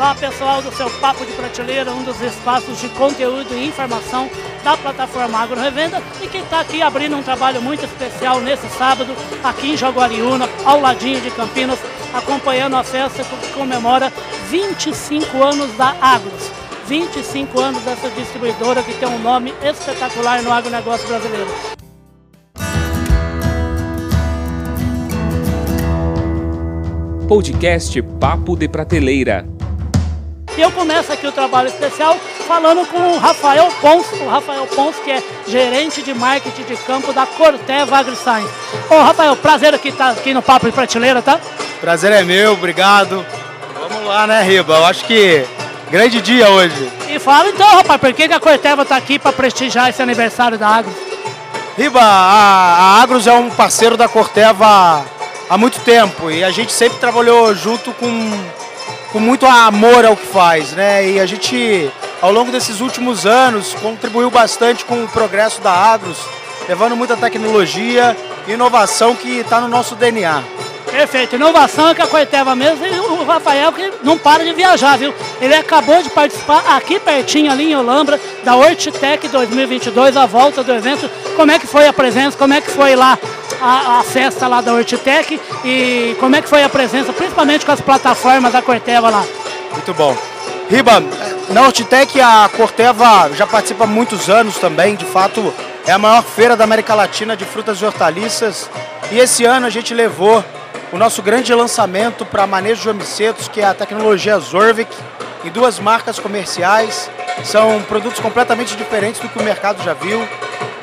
Olá 0.00 0.14
pessoal 0.14 0.62
do 0.62 0.72
seu 0.72 0.88
Papo 0.92 1.26
de 1.26 1.32
Prateleira, 1.32 1.92
um 1.92 2.02
dos 2.02 2.18
espaços 2.22 2.80
de 2.80 2.88
conteúdo 2.88 3.54
e 3.54 3.66
informação 3.66 4.30
da 4.64 4.74
plataforma 4.74 5.38
Agro 5.38 5.60
Revenda 5.60 6.02
e 6.22 6.26
que 6.26 6.38
está 6.38 6.60
aqui 6.60 6.80
abrindo 6.80 7.18
um 7.18 7.22
trabalho 7.22 7.60
muito 7.60 7.84
especial 7.84 8.40
nesse 8.40 8.66
sábado, 8.70 9.14
aqui 9.44 9.72
em 9.72 9.76
Jaguariúna, 9.76 10.48
ao 10.64 10.80
ladinho 10.80 11.20
de 11.20 11.30
Campinas, 11.30 11.78
acompanhando 12.14 12.76
a 12.76 12.82
festa 12.82 13.22
que 13.24 13.52
comemora 13.52 14.10
25 14.48 15.42
anos 15.42 15.70
da 15.76 15.94
Agros. 16.00 16.50
25 16.86 17.60
anos 17.60 17.82
dessa 17.82 18.08
distribuidora 18.08 18.82
que 18.82 18.94
tem 18.94 19.06
um 19.06 19.18
nome 19.18 19.52
espetacular 19.62 20.42
no 20.42 20.50
agronegócio 20.50 21.06
brasileiro. 21.06 21.50
Podcast 27.28 28.00
Papo 28.18 28.56
de 28.56 28.66
Prateleira. 28.66 29.59
E 30.60 30.62
eu 30.62 30.70
começo 30.70 31.10
aqui 31.10 31.26
o 31.26 31.32
trabalho 31.32 31.68
especial 31.68 32.18
falando 32.46 32.86
com 32.86 32.98
o 32.98 33.16
Rafael 33.16 33.72
Pons, 33.80 34.04
o 34.20 34.28
Rafael 34.28 34.66
Pons, 34.66 34.94
que 35.02 35.10
é 35.10 35.22
gerente 35.48 36.02
de 36.02 36.12
marketing 36.12 36.64
de 36.64 36.76
campo 36.76 37.14
da 37.14 37.24
Corteva 37.24 37.96
AgriScience. 37.96 38.52
Ô 38.90 39.00
Rafael, 39.00 39.34
prazer 39.36 39.74
aqui 39.74 39.88
estar 39.88 40.12
tá 40.12 40.20
aqui 40.20 40.34
no 40.34 40.42
Papo 40.42 40.66
de 40.66 40.72
Prateleira, 40.72 41.22
tá? 41.22 41.40
Prazer 41.80 42.12
é 42.12 42.22
meu, 42.22 42.52
obrigado. 42.52 43.24
Vamos 43.88 44.06
lá, 44.06 44.26
né, 44.26 44.42
Riba? 44.42 44.74
Eu 44.74 44.84
acho 44.84 45.06
que 45.06 45.46
grande 45.90 46.20
dia 46.20 46.50
hoje. 46.50 46.92
E 47.08 47.18
fala 47.18 47.48
então, 47.48 47.66
rapaz, 47.66 47.98
por 47.98 48.12
que, 48.12 48.28
que 48.28 48.34
a 48.34 48.38
Corteva 48.38 48.82
está 48.82 48.96
aqui 48.98 49.18
para 49.18 49.32
prestigiar 49.32 49.88
esse 49.88 50.02
aniversário 50.02 50.58
da 50.58 50.68
Agros? 50.68 50.94
Riba, 51.74 52.02
a, 52.02 52.98
a 52.98 53.02
Agros 53.02 53.26
é 53.26 53.32
um 53.32 53.48
parceiro 53.48 53.96
da 53.96 54.08
Corteva 54.08 55.06
há 55.48 55.56
muito 55.56 55.80
tempo 55.80 56.30
e 56.30 56.44
a 56.44 56.50
gente 56.50 56.70
sempre 56.70 56.98
trabalhou 56.98 57.54
junto 57.54 57.94
com, 57.94 58.30
com 59.12 59.18
muito 59.18 59.46
amor 59.46 60.04
ao 60.04 60.16
que 60.16 60.26
faz, 60.26 60.72
né? 60.72 61.08
E 61.08 61.20
a 61.20 61.26
gente, 61.26 61.90
ao 62.20 62.32
longo 62.32 62.52
desses 62.52 62.80
últimos 62.80 63.26
anos, 63.26 63.74
contribuiu 63.74 64.30
bastante 64.30 64.84
com 64.84 65.02
o 65.02 65.08
progresso 65.08 65.60
da 65.60 65.72
Agros, 65.72 66.18
levando 66.68 66.96
muita 66.96 67.16
tecnologia 67.16 68.16
e 68.46 68.52
inovação 68.52 69.14
que 69.14 69.38
está 69.38 69.60
no 69.60 69.68
nosso 69.68 69.94
DNA. 69.94 70.42
Perfeito. 70.90 71.36
Inovação 71.36 71.88
é 71.88 71.94
que 71.94 72.02
a 72.02 72.06
Coiteva 72.06 72.54
mesmo 72.56 72.84
e 72.84 72.98
o 72.98 73.24
Rafael 73.24 73.72
que 73.72 73.92
não 74.02 74.18
para 74.18 74.44
de 74.44 74.52
viajar, 74.52 74.98
viu? 74.98 75.14
Ele 75.40 75.54
acabou 75.54 76.02
de 76.02 76.10
participar 76.10 76.64
aqui 76.76 76.98
pertinho, 76.98 77.50
ali 77.50 77.70
em 77.70 77.76
Olambra, 77.76 78.20
da 78.42 78.56
Hortitec 78.56 79.28
2022, 79.28 80.16
a 80.16 80.26
volta 80.26 80.64
do 80.64 80.72
evento. 80.72 81.08
Como 81.36 81.50
é 81.50 81.58
que 81.58 81.66
foi 81.66 81.86
a 81.86 81.92
presença? 81.92 82.36
Como 82.36 82.52
é 82.52 82.60
que 82.60 82.70
foi 82.70 82.96
lá 82.96 83.16
a, 83.60 84.00
a 84.00 84.02
festa 84.02 84.46
lá 84.46 84.60
da 84.60 84.72
Hortitec? 84.72 85.40
E 85.64 86.16
como 86.18 86.36
é 86.36 86.42
que 86.42 86.48
foi 86.48 86.62
a 86.62 86.68
presença, 86.68 87.12
principalmente 87.12 87.64
com 87.64 87.72
as 87.72 87.80
plataformas 87.80 88.52
da 88.52 88.62
Corteva 88.62 89.10
lá? 89.10 89.24
Muito 89.72 89.94
bom. 89.94 90.16
Riba, 90.68 91.02
na 91.50 91.62
Hortitec 91.62 92.20
a 92.20 92.48
Corteva 92.56 93.30
já 93.34 93.46
participa 93.46 93.84
há 93.84 93.86
muitos 93.86 94.28
anos 94.30 94.56
também, 94.58 94.94
de 94.94 95.04
fato 95.04 95.52
é 95.86 95.92
a 95.92 95.98
maior 95.98 96.22
feira 96.22 96.56
da 96.56 96.64
América 96.64 96.94
Latina 96.94 97.36
de 97.36 97.44
frutas 97.44 97.78
e 97.78 97.84
hortaliças. 97.84 98.70
E 99.10 99.18
esse 99.18 99.44
ano 99.44 99.66
a 99.66 99.70
gente 99.70 99.92
levou 99.92 100.44
o 100.92 100.98
nosso 100.98 101.22
grande 101.22 101.52
lançamento 101.54 102.24
para 102.24 102.46
manejo 102.46 102.82
de 102.82 102.88
homicetos, 102.88 103.48
que 103.48 103.60
é 103.60 103.64
a 103.64 103.74
tecnologia 103.74 104.38
Zorvik, 104.38 104.94
em 105.44 105.50
duas 105.50 105.78
marcas 105.78 106.18
comerciais. 106.18 107.10
São 107.44 107.82
produtos 107.82 108.20
completamente 108.20 108.76
diferentes 108.76 109.20
do 109.20 109.28
que 109.28 109.38
o 109.38 109.42
mercado 109.42 109.82
já 109.82 109.94
viu. 109.94 110.20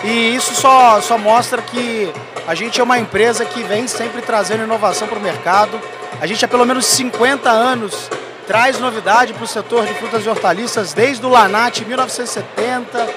E 0.04 0.36
isso 0.36 0.54
só, 0.56 1.02
só 1.02 1.18
mostra 1.18 1.62
que 1.62 2.12
a 2.48 2.56
gente 2.56 2.80
é 2.80 2.84
uma 2.84 3.00
empresa 3.00 3.44
que 3.46 3.62
vem 3.64 3.88
sempre 3.88 4.22
trazendo 4.22 4.64
inovação 4.64 5.08
para 5.08 5.18
o 5.18 5.22
mercado. 5.22 5.80
A 6.22 6.28
gente 6.28 6.44
há 6.46 6.48
pelo 6.48 6.66
menos 6.66 6.86
50 6.86 7.50
anos 7.50 8.10
traz 8.48 8.80
novidade 8.80 9.34
para 9.34 9.44
o 9.44 9.48
setor 9.48 9.86
de 9.86 9.94
frutas 9.96 10.26
e 10.26 10.30
hortaliças, 10.30 10.94
desde 10.94 11.26
o 11.26 11.30
Lanat 11.30 11.82
em 11.82 11.86
1970, 11.86 13.08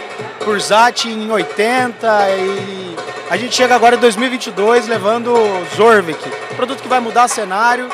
Curzat 0.44 1.08
em 1.08 1.30
80 1.30 2.30
e 2.30 2.96
a 3.30 3.36
gente 3.36 3.54
chega 3.54 3.76
agora 3.76 3.94
em 3.94 3.98
2022 4.00 4.88
levando 4.88 5.32
Zorvik, 5.76 6.28
produto 6.56 6.82
que 6.82 6.88
vai 6.88 6.98
mudar 6.98 7.28
cenário 7.28 7.88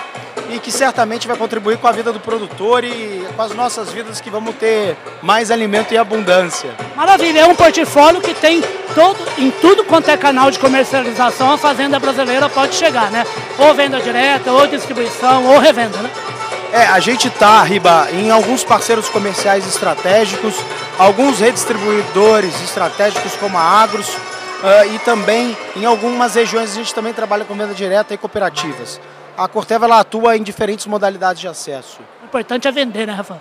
e 0.48 0.58
que 0.58 0.72
certamente 0.72 1.28
vai 1.28 1.36
contribuir 1.36 1.76
com 1.76 1.86
a 1.86 1.92
vida 1.92 2.10
do 2.10 2.18
produtor 2.18 2.82
e 2.84 3.26
com 3.36 3.42
as 3.42 3.52
nossas 3.52 3.92
vidas 3.92 4.18
que 4.18 4.30
vamos 4.30 4.54
ter 4.54 4.96
mais 5.20 5.50
alimento 5.50 5.92
e 5.92 5.98
abundância. 5.98 6.70
Maravilha, 6.94 7.40
é 7.40 7.46
um 7.46 7.54
portfólio 7.54 8.22
que 8.22 8.32
tem 8.32 8.62
todo, 8.96 9.18
em 9.36 9.50
tudo 9.50 9.84
quanto 9.84 10.10
é 10.10 10.16
canal 10.16 10.50
de 10.50 10.58
comercialização, 10.58 11.52
a 11.52 11.58
fazenda 11.58 12.00
brasileira 12.00 12.48
pode 12.48 12.74
chegar, 12.74 13.10
né? 13.10 13.26
Ou 13.58 13.74
venda 13.74 14.00
direta, 14.00 14.50
ou 14.50 14.66
distribuição, 14.66 15.44
ou 15.44 15.58
revenda, 15.58 15.98
né? 15.98 16.10
É, 16.72 16.86
a 16.86 16.98
gente 16.98 17.28
está, 17.28 17.62
Riba, 17.62 18.08
em 18.10 18.30
alguns 18.30 18.64
parceiros 18.64 19.10
comerciais 19.10 19.66
estratégicos, 19.66 20.54
alguns 20.98 21.40
redistribuidores 21.40 22.54
estratégicos 22.62 23.36
como 23.36 23.58
a 23.58 23.60
Agros, 23.60 24.08
uh, 24.08 24.94
e 24.94 24.98
também 25.00 25.54
em 25.76 25.84
algumas 25.84 26.34
regiões 26.34 26.72
a 26.72 26.74
gente 26.74 26.94
também 26.94 27.12
trabalha 27.12 27.44
com 27.44 27.54
venda 27.54 27.74
direta 27.74 28.14
e 28.14 28.16
cooperativas. 28.16 28.98
A 29.36 29.46
Corteva 29.46 29.84
ela 29.84 30.00
atua 30.00 30.38
em 30.38 30.42
diferentes 30.42 30.86
modalidades 30.86 31.42
de 31.42 31.48
acesso. 31.48 31.98
O 32.22 32.24
importante 32.24 32.66
é 32.66 32.72
vender, 32.72 33.06
né, 33.06 33.12
Rafa? 33.12 33.38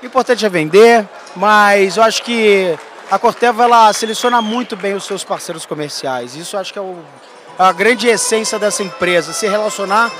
O 0.00 0.06
importante 0.06 0.46
é 0.46 0.48
vender, 0.48 1.04
mas 1.34 1.96
eu 1.96 2.04
acho 2.04 2.22
que 2.22 2.78
a 3.10 3.18
Corteva 3.18 3.64
ela 3.64 3.92
seleciona 3.92 4.42
muito 4.42 4.76
bem 4.76 4.94
os 4.94 5.04
seus 5.04 5.22
parceiros 5.22 5.64
comerciais. 5.64 6.34
Isso 6.34 6.56
acho 6.56 6.72
que 6.72 6.78
é 6.78 6.82
o, 6.82 6.98
a 7.58 7.72
grande 7.72 8.08
essência 8.08 8.58
dessa 8.58 8.82
empresa, 8.82 9.32
se 9.32 9.46
relacionar 9.46 10.10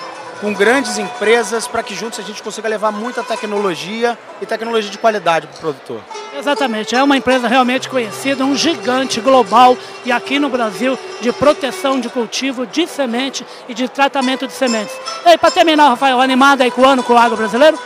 com 0.41 0.52
grandes 0.52 0.98
empresas 0.98 1.66
para 1.66 1.82
que 1.82 1.94
juntos 1.94 2.19
a 2.19 2.22
gente 2.22 2.42
consiga 2.42 2.69
levar 2.69 2.92
muita 2.92 3.22
tecnologia 3.22 4.19
e 4.41 4.47
tecnologia 4.47 4.91
de 4.91 4.98
qualidade 4.98 5.47
para 5.47 5.56
o 5.56 5.60
produtor. 5.60 6.00
Exatamente, 6.38 6.94
é 6.94 7.02
uma 7.02 7.16
empresa 7.16 7.48
realmente 7.48 7.88
conhecida, 7.88 8.44
um 8.44 8.54
gigante 8.54 9.20
global 9.20 9.76
e 10.04 10.12
aqui 10.12 10.38
no 10.38 10.50
Brasil 10.50 10.98
de 11.22 11.32
proteção 11.32 11.98
de 11.98 12.10
cultivo, 12.10 12.66
de 12.66 12.86
semente 12.86 13.47
e 13.66 13.72
de 13.72 13.88
tratamento 13.88 14.47
de 14.47 14.53
sementes. 14.53 14.94
E 15.24 15.38
para 15.38 15.50
terminar, 15.50 15.88
Rafael, 15.88 16.20
animado 16.20 16.60
aí 16.60 16.70
com 16.70 16.82
o 16.82 16.86
ano 16.86 17.03
com 17.03 17.14
o 17.14 17.18
agro 17.18 17.38
brasileiro? 17.38 17.78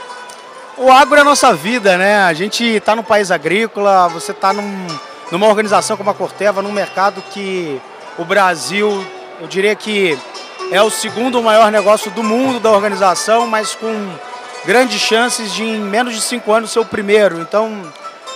O 0.83 0.91
agro 0.91 1.19
é 1.19 1.21
a 1.21 1.25
nossa 1.25 1.53
vida, 1.53 1.99
né? 1.99 2.23
A 2.23 2.33
gente 2.33 2.65
está 2.65 2.97
no 2.97 3.03
país 3.03 3.31
agrícola, 3.31 4.09
você 4.09 4.33
está 4.33 4.51
num, 4.51 4.87
numa 5.31 5.47
organização 5.47 5.95
como 5.95 6.09
a 6.09 6.15
Corteva, 6.15 6.63
num 6.63 6.73
mercado 6.73 7.23
que 7.33 7.79
o 8.17 8.25
Brasil, 8.25 9.05
eu 9.43 9.47
diria 9.47 9.75
que 9.75 10.19
é 10.73 10.81
o 10.81 10.89
segundo 10.89 11.43
maior 11.43 11.71
negócio 11.71 12.11
do 12.13 12.23
mundo 12.23 12.59
da 12.59 12.71
organização, 12.71 13.47
mas 13.47 13.75
com 13.75 14.09
grandes 14.65 15.03
chances 15.03 15.53
de 15.53 15.65
em 15.65 15.79
menos 15.79 16.15
de 16.15 16.23
cinco 16.23 16.51
anos 16.51 16.71
ser 16.71 16.79
o 16.79 16.87
primeiro. 16.87 17.43
Então 17.43 17.67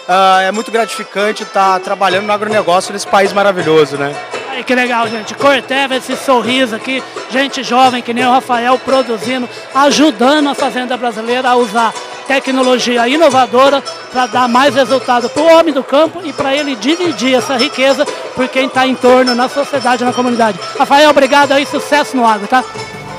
uh, 0.06 0.40
é 0.46 0.52
muito 0.52 0.70
gratificante 0.70 1.44
estar 1.44 1.80
trabalhando 1.80 2.26
no 2.26 2.32
agronegócio 2.34 2.92
nesse 2.92 3.06
país 3.06 3.32
maravilhoso, 3.32 3.96
né? 3.96 4.14
Ai, 4.50 4.62
que 4.62 4.74
legal, 4.74 5.08
gente. 5.08 5.34
Corteva, 5.34 5.96
esse 5.96 6.14
sorriso 6.14 6.76
aqui, 6.76 7.02
gente 7.30 7.62
jovem 7.62 8.02
que 8.02 8.12
nem 8.12 8.26
o 8.26 8.30
Rafael 8.30 8.78
produzindo, 8.78 9.48
ajudando 9.74 10.50
a 10.50 10.54
fazenda 10.54 10.94
brasileira 10.94 11.48
a 11.48 11.56
usar 11.56 11.94
tecnologia 12.26 13.06
inovadora 13.08 13.82
para 14.12 14.26
dar 14.26 14.48
mais 14.48 14.74
resultado 14.74 15.28
para 15.28 15.42
o 15.42 15.58
homem 15.58 15.72
do 15.72 15.84
campo 15.84 16.20
e 16.24 16.32
para 16.32 16.54
ele 16.54 16.76
dividir 16.76 17.34
essa 17.34 17.56
riqueza 17.56 18.04
por 18.34 18.48
quem 18.48 18.66
está 18.66 18.86
em 18.86 18.94
torno 18.94 19.34
na 19.34 19.48
sociedade, 19.48 20.04
na 20.04 20.12
comunidade. 20.12 20.58
Rafael, 20.78 21.10
obrigado 21.10 21.52
aí, 21.52 21.66
sucesso 21.66 22.16
no 22.16 22.26
agro, 22.26 22.46
tá? 22.46 22.64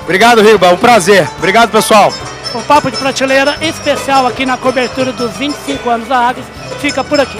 Obrigado, 0.04 0.42
Riba, 0.42 0.70
um 0.72 0.78
prazer. 0.78 1.28
Obrigado, 1.38 1.72
pessoal. 1.72 2.14
O 2.54 2.62
Papo 2.62 2.90
de 2.90 2.98
Prateleira 2.98 3.58
especial 3.62 4.26
aqui 4.28 4.46
na 4.46 4.56
cobertura 4.56 5.12
dos 5.12 5.32
25 5.36 5.90
anos 5.90 6.08
da 6.08 6.18
Agros 6.18 6.46
fica 6.80 7.04
por 7.04 7.20
aqui. 7.20 7.38